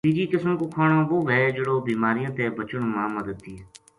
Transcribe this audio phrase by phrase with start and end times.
[0.05, 3.57] تیجی قسم کو کھانو وہ وھے جہڑو بیماریاں تے بچن ما مدد دئے۔